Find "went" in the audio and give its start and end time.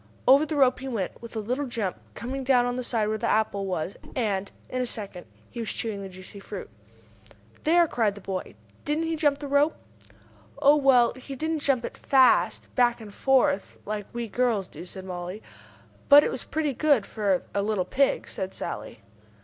0.87-1.21